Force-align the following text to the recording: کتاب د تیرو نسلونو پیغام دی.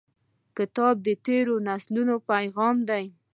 کتاب 0.57 0.95
د 1.05 1.07
تیرو 1.25 1.55
نسلونو 1.67 2.15
پیغام 2.29 2.75
دی. 2.89 3.05